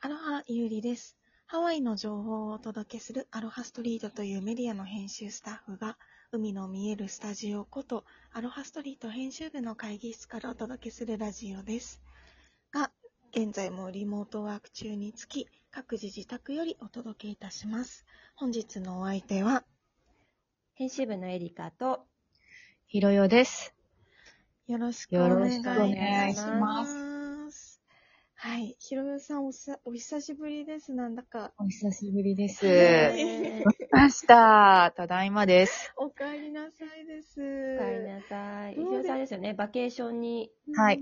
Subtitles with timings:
[0.00, 1.16] アロハゆうりです。
[1.46, 5.98] ハワイの情報をお届けするアロハストリートというメディアの編集スタッフが、
[6.30, 12.00] 海の見えるスタジオこと、アロハストリート編集部の会議室からお届けするラジオです。
[12.70, 12.92] が、
[13.32, 18.06] 現在もリモートワーク中につき、各自自宅よりお届けいたします。
[18.36, 19.64] 本日のお相手は、
[20.74, 22.06] 編集部のエリカと、
[22.86, 23.74] ひろよです。
[24.68, 27.07] よろしくお願いよろしくお願いします。
[28.40, 28.76] はい。
[28.78, 30.92] ひろよさんおさ、お久しぶりです。
[30.92, 31.52] なんだか。
[31.58, 32.64] お久しぶりです。
[32.64, 34.92] ね来ました。
[34.96, 35.92] ただいまです。
[35.96, 37.40] おかえりなさいです。
[37.40, 38.76] おかえりなさい。
[38.76, 41.00] どうで石尾さんですよね、バケーションにはい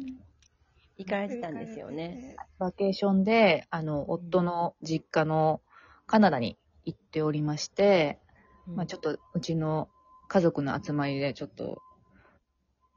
[0.96, 2.36] 行かれてたんですよね。。
[2.58, 5.60] バケーションで、あの、夫の実家の
[6.06, 6.56] カナダに
[6.86, 8.18] 行っておりまして、
[8.66, 9.90] まあちょっと、うちの
[10.28, 11.82] 家族の集まりで、ちょっと、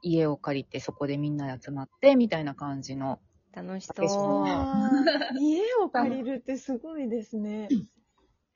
[0.00, 3.20] 家を借りて、そこでみんなで集まって、みたいな感じの、
[3.54, 5.38] 楽しそう。
[5.40, 7.68] 家を借りるってすごいですね。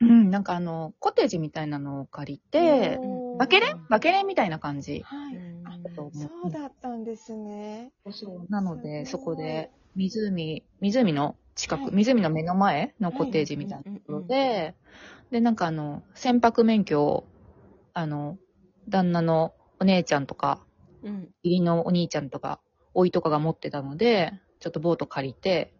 [0.01, 2.99] うん、なんかあの、コテージみたいなのを借りて、
[3.37, 3.67] バケレ？
[3.73, 5.01] ンバケレンみたいな感じ。
[5.03, 5.39] はい。
[6.13, 7.91] そうだったんですね。
[8.11, 14.75] そうなので、そこで、湖、湖の近く、はい湖の目の前のコテージみたいなところで、
[15.31, 17.25] で、なんかあの、船舶免許を、
[17.93, 18.37] あの、
[18.89, 20.61] 旦那のお姉ちゃんとか、
[21.03, 21.29] うん。
[21.43, 22.59] 義理のお兄ちゃんとか、
[22.93, 24.33] 甥いとかが持ってたので、
[24.65, 25.71] ちょっとボート借りて、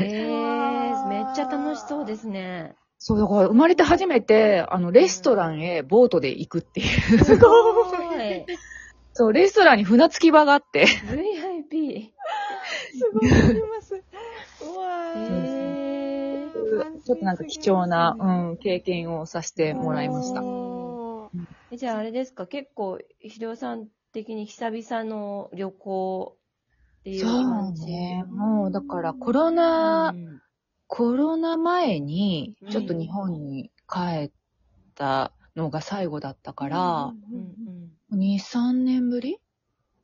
[0.00, 2.74] えー、 めっちゃ楽しそうですね。
[2.96, 7.22] そう、だから生まれて初めて、あの、レストランへボートで行くっていう。
[7.22, 7.46] すご
[8.16, 8.46] い。
[9.12, 12.10] そう、レストランに船着き場があって、VIP。
[12.96, 13.96] すごいあります。
[13.96, 17.02] うわーえー。
[17.04, 20.42] ちょっとなんか貴重な、うん、経験をさせてもらいました。
[21.70, 26.38] えじゃああれですか、結構、ひろさん的に久々の旅行
[27.02, 27.86] っていうそう感じ。
[27.86, 28.24] ね。
[28.28, 30.42] もう、だからコロナ、うん
[30.94, 34.30] コロナ前にうん、ちょっと日本に帰っ
[34.94, 39.40] たのが最後だったから、うんうん2、3年ぶり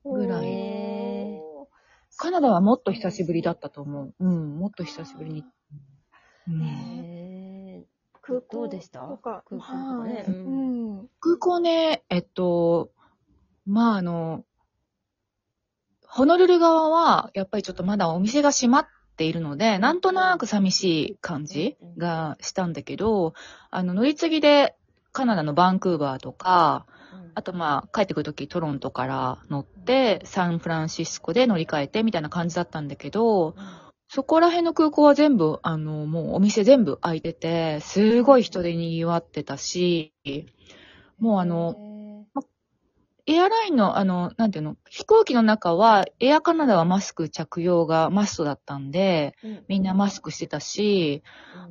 [0.03, 1.41] ぐらいへ
[2.17, 4.15] カナダはもっと久しぶりだったと思う。
[4.19, 5.45] うん、もっと久しぶりに。
[6.49, 7.87] うんへー
[8.23, 9.01] 空港どうでした？
[9.01, 10.25] とか空港とかね。
[10.27, 11.09] ううんん。
[11.21, 12.91] 空港ね、えっと、
[13.67, 14.45] まあ、あの、
[16.11, 18.87] ホノルル側は、やっぱりちょっとまだお店が閉まっ
[19.17, 23.35] ているので、なんとなく寂しい感じがしたんだけど、
[23.71, 24.75] あの、乗り継ぎで
[25.13, 26.87] カナダのバンクーバーとか、
[27.35, 33.55] あとまあ、帰ってくるときトロントから乗って、サンフランシスコで乗り換えてみたいな感じだったんだけど、
[34.09, 40.15] そこら辺の空港は全部、あの、もうお店全部開いてて、すごい人で賑わってたし、
[41.19, 41.77] もうあの、
[43.31, 49.35] エアラインの、あの、なんていうの、飛行機の中は、エアカナダはマスク着用がマストだったんで、
[49.69, 51.23] みんなマスクしてたし、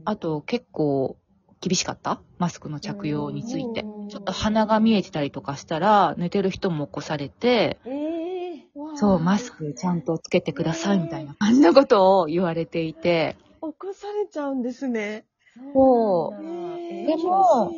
[0.06, 1.18] あと結構
[1.60, 2.22] 厳しかった？
[2.38, 3.82] マスクの着用について。
[3.82, 4.08] うん。
[4.10, 15.26] ちょっと鼻が見えてたりとかしたら、寝てる人も起こされて、えー、そう、マスクちゃんとつけてくださいみたいな感じのことを言われていて、起こされちゃうんですね。
[15.74, 16.44] そう。
[16.46, 17.72] えーでも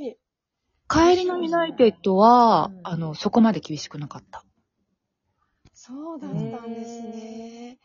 [0.89, 4.43] 帰りのユナイテッドはうん、あの、そこまで厳しくなかった。
[5.73, 7.77] そうだったんですね。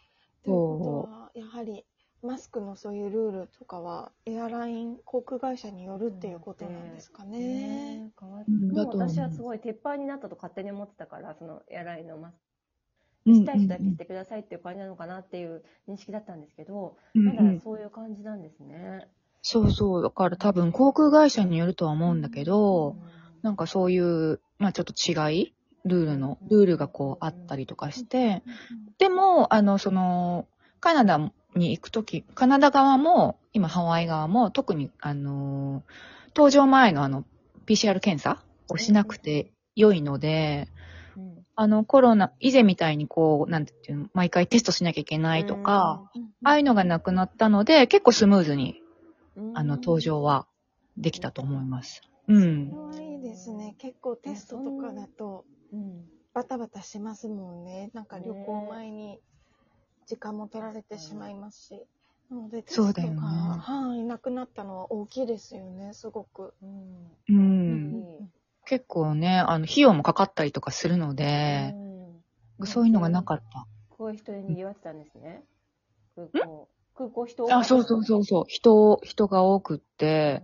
[0.45, 1.85] というとは、やはり、
[2.23, 8.11] マスクのそういうルールとかは、エアライン、航空会社によるっていうことなんですかね。
[8.21, 12.35] もう私はすごい鉄板になったと勝手に思ってたから、そのエアラインのマス
[13.27, 19.09] うんクしたい人だけしてくださいっていう感じなのかなっていう認識だったんですけど、うんまだうんそういう感じなんですね。
[19.45, 20.03] そうそう。
[20.03, 22.97] だから多分航空会社によるとは思うんだけど、
[23.43, 28.43] なんかそういう、まあちょっと違いルールの、ルールがこうあったりとかして、
[28.99, 30.49] でも、あの、その、
[30.81, 31.19] カナダ
[31.55, 35.83] に行くとき、カナダ側も、今ハワイ側も、特に、あの、
[36.33, 37.25] 搭乗前のあの、
[37.67, 40.69] PCR 検査をしなくて良いので、
[41.17, 46.03] うんあの、コロナ、以前みたいにこう、なんていうの、毎回テストしなきゃいけないとか、
[46.43, 48.84] ああいうのがなくなったので、結構スムーズに、うん
[49.55, 50.47] あの、搭乗は
[50.97, 52.03] できたと思います。
[52.29, 52.71] うん。
[52.71, 53.75] それはいいですね。
[53.79, 56.05] 結構テストとかだと、うん
[56.35, 57.91] バタバタしますもんね。
[57.95, 59.21] なんか旅行前に
[60.07, 61.87] 時間も取られてしまいますし。
[62.29, 66.55] なので、テストが、そうだよねはい、なくなったのは大きいですよね、すごく。
[66.61, 66.71] うん
[67.29, 67.33] う。
[67.33, 68.33] うんん
[68.67, 73.67] 結構ね、あの、費用もかかったりとかするので、うんそういうのがなかった。
[73.91, 75.45] こういう人で賑わってたんですね。
[76.17, 76.69] 空港。
[76.95, 78.45] 空港人あ、そうそうそうそう。
[78.49, 80.43] 人、人が多くって、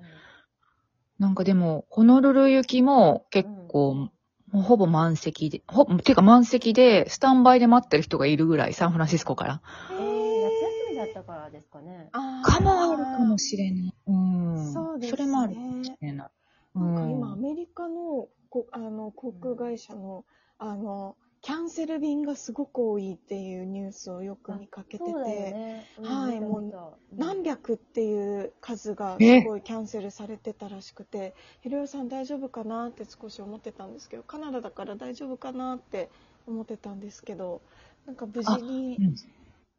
[1.18, 9.62] なんかでも、ホノルル行きも結構、もうほぼ満席で、ほ、ていうか満席で、スタンバイで待ってる人がいるぐらい、サンフランシスコから。
[9.90, 12.08] えー、夏休みだったからですかね。
[12.12, 13.94] あーかもあるかもしれない。
[14.08, 14.72] うん。
[14.72, 15.16] そうですね。
[15.16, 16.30] それもあるかもしれない。
[16.74, 20.24] なんかう今、アメリカのこあの航空会社の、
[20.58, 25.86] あの、キャンセル便がすごく多いっていうニュースをよく見かけてて、ね。
[25.98, 32.88] うんはい見た見た何百っていう数がえすごいキャンセルされてたらしくて、ひろよさん大丈夫かな？
[32.88, 35.76] って少し思ってたんですけど、カナダだから大丈夫かな？
[35.76, 36.10] って
[36.46, 37.62] 思ってたんですけど、
[38.06, 39.14] なんか無事にうん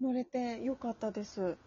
[0.02, 1.58] 乗れてよかったです。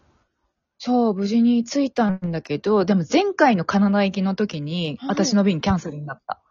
[0.77, 6.41] そう、無事に着いたんだけど、でも前回のカナダ行きの時に、はい私の便キャンセルになった。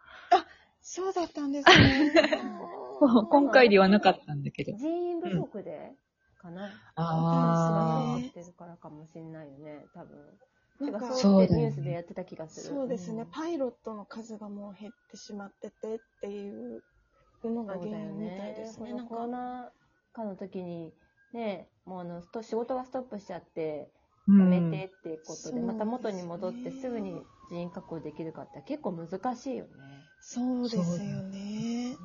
[0.81, 2.11] そうだったんですね。
[3.29, 4.73] 今回ではなかったんだけど。
[4.77, 5.93] 人員不足で
[6.37, 6.69] かな。
[6.95, 10.17] あーやってるからかもしれないよね、多分。
[10.79, 12.75] なんかそそうニュースでやってた気がする。
[12.75, 16.83] そうですね、んパイロットの数がもう減ってしまっててっていう
[17.43, 18.93] のが原因みたいですね。
[18.93, 19.71] なコロかナ
[20.13, 20.93] 禍の時に、
[21.33, 23.89] ね、もうあの、仕事がストップしちゃって、
[24.27, 30.09] うやめんてっていうことで、また元に戻ってですぐに人員確保できるかって結構難しいよね。
[30.19, 31.95] そうですよね。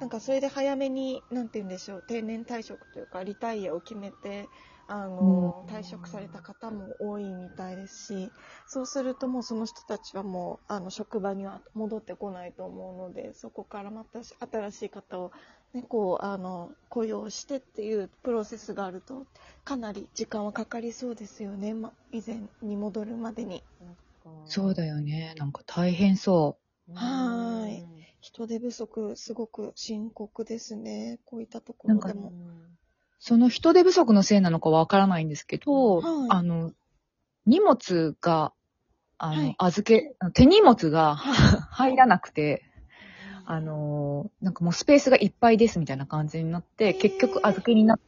[0.00, 4.50] なんかそれで早めに、なんて言うんでしょう、定年退職というか、リタイアを決めて、
[4.86, 5.66] あの、うん。
[5.66, 8.32] 退職された方も多いみたいですし、
[8.66, 15.32] そうするともうその人たちはもう、あの、職場には戻ってこないと思うので、そこからまた新しい方を、
[15.72, 19.26] ね、こう、あの、雇用してっていうプロセスがあると、
[19.64, 23.64] かなり時間はかかりそうですよね、ま、以前に戻るまでに。
[24.46, 25.34] そうだよね。
[25.36, 26.58] なんか大変そ
[26.94, 27.84] はーい。
[27.84, 27.93] うん
[28.24, 32.28] 人手不足、すごく深刻ですね、こういったところでも。
[32.28, 32.32] う。
[33.18, 36.28] その人手不足のせいなのかわからないんですけど、はい。
[36.30, 36.72] あの、
[37.44, 38.54] 荷物が、
[39.18, 39.54] あの、はい。
[39.58, 41.16] 預け、手荷物が
[41.70, 42.62] 入らなくて、
[43.44, 48.00] あの、なんかもうスペースがいっぱいですみたいな感じになって、結局預けになっ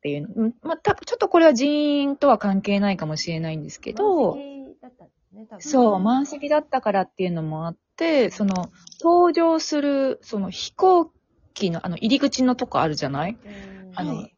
[0.00, 0.28] ていう。
[0.34, 0.54] うん。
[0.62, 7.91] まあ、たちょっとこれは人員とは関係ないかもしれないんですけど、満席だったね、そう、満席だったからっていうのもあって、
[8.30, 8.70] その、
[9.02, 11.10] 搭乗する、その飛行
[11.54, 13.36] 機の、あの、入り口のとこあるじゃない？
[13.44, 14.34] うんあのはい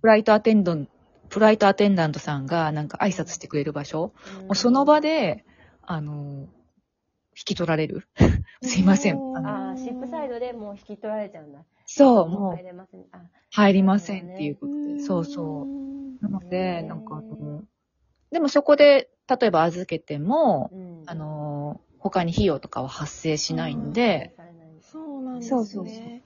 [0.00, 0.88] フライトアテンドン、
[1.28, 4.12] フライトアテンダントさんがなんか挨拶してくれる場所、も
[4.52, 5.44] うその場で、
[5.82, 6.48] あの、
[7.36, 8.08] 引き取られる。
[8.62, 9.16] すいません。
[9.16, 11.60] あのああ、シップサイドでもう引き取られちゃうんだ。
[11.86, 13.04] そう、もう入れません。
[13.12, 15.66] あ、入りませんっていうことで、そううそう。
[15.66, 17.62] んなのへで、ーなんかあの、
[18.30, 24.32] でもそこで、例えば預けても、うんあ、の、他に費用とかは発生しないんで、
[24.82, 25.58] そうなんですね。
[25.58, 26.20] そうそうそう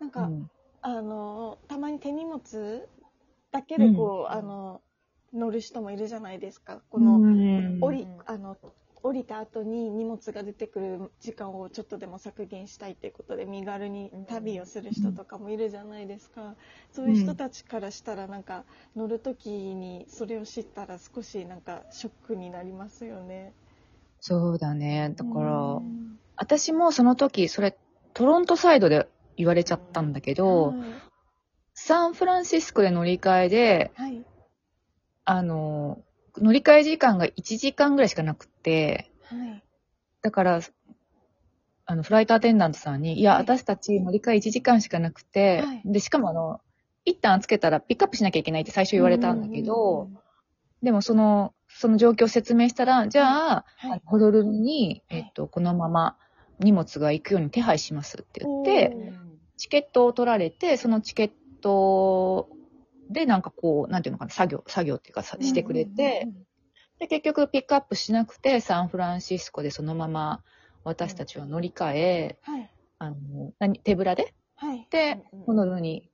[0.00, 0.50] なんか、うん
[0.82, 2.88] あの、たまに手荷物
[3.52, 4.80] だけでこう、うんあの、
[5.34, 6.82] 乗る人もいるじゃないですか。
[6.90, 8.56] こう、ん降り、あの、
[9.02, 16.54] 降りた後に荷物が出てくる時間をちょっとでも削減したいっていうことで身軽に旅をする人とかもいるじゃないですか。
[16.92, 18.64] そういう人たちからしたらなんか
[18.96, 23.54] 乗るときにそれを知ったら少しなんかショックになりますよね。
[24.20, 25.14] そうだね。
[25.16, 27.76] だからう、ん私もその時、それ、
[28.14, 29.06] トロントサイドで
[29.36, 30.74] 言われちゃったんだけど、
[31.74, 34.14] サンフランシスコで乗り換えで、はい。
[34.14, 34.24] はい。
[35.26, 36.02] あの、
[36.38, 39.62] 乗り換え時間が1時間ぐらいしかなくて、はい。
[40.22, 40.60] だから、
[41.84, 46.60] あの、フライトアテンダントさんに、いや、はい私たち乗り換え1時間しかなくて、はいで、しかもあの、
[47.04, 50.18] 一旦つけたらピックアップしなきゃいけないって最初言われたんだけど、うん、
[50.82, 54.02] でもその、その状況を説明したら、じゃあ、はい。
[54.04, 56.16] ホノルルに、はいえっと、このまま
[56.58, 58.96] 荷物が行くように手配しますって言って、
[59.56, 62.48] チケットを取られて、そのチケット
[63.08, 66.28] でなんかこう、なんていうのかな、作業、作業っていうかさしてくれて、
[66.98, 70.42] で、結局ピックアップしなくて、サンフランシスコでそのまま
[70.84, 72.70] 私たちは乗り換え、はい。
[72.98, 73.16] あの、
[73.58, 74.34] 何、手ぶらで？
[74.56, 74.86] はい。
[74.90, 76.10] で、うんホノルルに、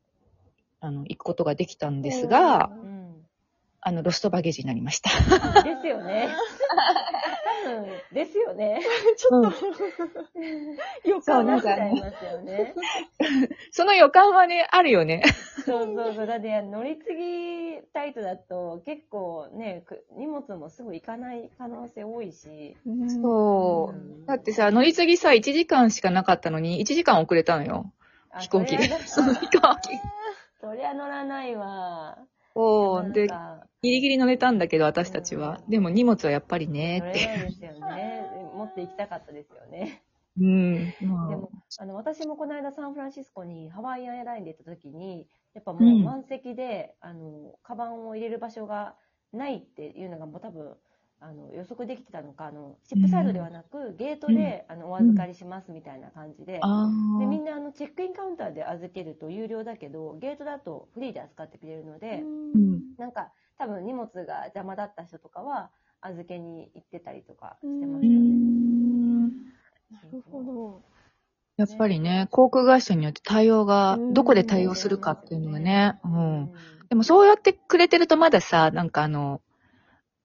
[0.81, 2.96] あの、行くことができたんですが、うん。
[3.89, 5.11] あの、ロストバゲージになりました。
[5.63, 6.29] ですよね。
[7.65, 8.81] 多分、ですよね。
[9.17, 9.59] ちょっと、
[11.39, 12.75] うなっちなんかゃいますよね。
[13.71, 15.23] その予感はね、あるよね。
[15.65, 16.27] そうそうそう。
[16.27, 22.77] だって、乗り継ぎタイトだと、結構ね、く荷物もすぐ行かない可能性多いし。
[23.23, 23.97] そうう。
[23.97, 27.93] んだってさ、乗り継ぎさ、1時間しかなかったのに、1時間遅れたのよ。
[28.33, 28.89] あ飛行機で。
[29.07, 29.91] その 飛行機。
[30.61, 32.19] そりゃ乗らないわ。
[32.57, 33.13] そう。
[33.13, 33.29] で、
[33.83, 35.61] ギリギリ乗れたんだけど、私たちは。
[35.69, 37.27] でも荷物はやっぱりね、って。
[37.27, 38.25] ないですよね。
[38.55, 40.03] 持って行きたかったですよね。
[40.41, 40.75] うん。
[41.03, 48.97] までも、あの、私もこの間サンフランシスコにハワイアンエアラインで行った時に、やっぱもううん満席で、あの、カバンを入れる場所が
[49.33, 50.77] ないっていうのがもう多分、
[51.21, 56.87] あの、予測できてたのか、あの、シップサイドではなく、ゲートで、あの、お預かりしますみたいな感じで、あ
[57.19, 62.23] で、みーんなあの、チェックインカウンターで預けると有料だけど、ゲートだとフリーで扱ってくれるので、
[62.55, 62.83] うん。
[62.99, 65.71] なんか、多分荷物が邪魔だった人とかは、
[66.03, 68.39] 預けに行ってたりとかしてまうしたね。
[69.27, 69.29] ん。
[69.91, 70.83] なるほど。
[71.57, 74.15] やっぱりね、航空会社によって対応がう、ん。
[74.15, 76.51] どこで対応するかっていうのがね、ううんん。
[76.89, 79.41] でもそうやってくれてるとまださ、なんかあの、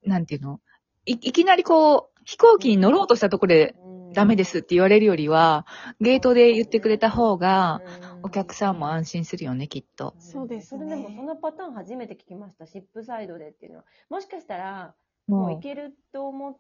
[0.05, 0.60] なんていうの？
[1.05, 3.75] いいきなりこう、飛行機に乗ろうとしたところで
[4.13, 5.65] ダメですって言われるよりは、
[6.00, 7.81] ゲートで言ってくれた方が、
[8.24, 10.13] お客さんも安心するよね、きっと。
[10.20, 12.65] そうですねそれでもそのパターン初めて聞きました。
[12.65, 13.86] シップサイドでっていうのは。
[14.10, 14.93] もしかしたら、
[15.27, 16.58] もういもけると思っ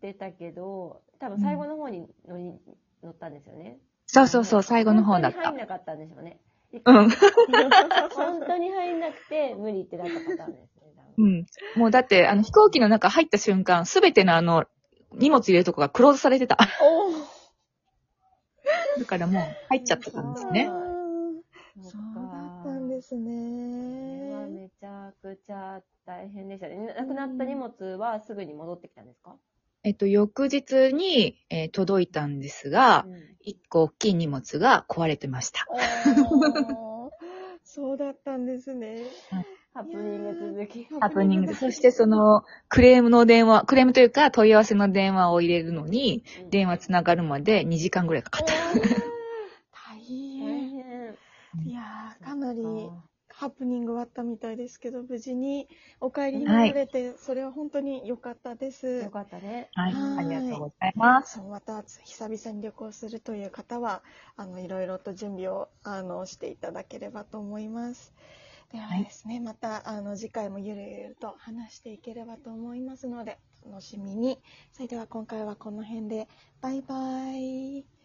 [0.00, 2.52] てたけど、多分最後の方に乗り、
[3.02, 3.78] 乗ったんですよね。
[3.78, 5.58] う、そうそうそう、最後の方だった本当に入ん。
[5.58, 6.40] なかったんでしょうね。
[6.72, 7.10] うん。
[8.14, 10.71] 本当に入んなくて無理ってなったパターンです
[11.18, 11.46] う分ん。
[11.76, 14.64] もうだって、あの、飛行機の中入った瞬間、すべてのあの、
[15.12, 16.58] 荷物入れるとこがクローズされてた。
[16.80, 17.12] お
[18.98, 20.70] だからもう、入っちゃってたんですね
[21.80, 24.46] そうかだったんですね。
[24.50, 26.94] めちゃくちゃ大変でしたね。
[26.94, 29.36] なくなった荷物はすぐに戻ってきたんですか、
[29.82, 35.66] えっと、翌日に、えー届いたんですが、うん一個大きい荷物が壊れてました。
[37.64, 39.02] そうだったんですね。
[39.74, 40.86] ハプニング続き。
[41.00, 41.54] ハプニングで。
[41.54, 48.52] そしてその、クレームの電話、クレームというか問い合わせの電話を入れるのに、電話つながるまで2時間ぐらいかかった。
[48.52, 48.56] 大
[49.72, 50.70] 大変。
[50.70, 51.18] 変。
[51.64, 52.60] いやー、かなり
[53.28, 55.68] ハプニングはあったみたいですけど、無事に
[56.00, 58.86] お帰りになられて、それは本当に良かったです。
[58.86, 59.70] よかったね。
[59.72, 61.38] はい、はいありがとうございます。
[61.38, 64.02] そう、また久々に旅行するという方は、
[64.36, 68.12] あの、いろいろと準備を、あの、していただければと思います。
[68.72, 74.38] ではですね、また、あの、次回もゆるゆると話していければと思いますので、楽しみに。
[74.72, 76.26] それでは今回はこの辺で、
[76.62, 78.01] バイバイ。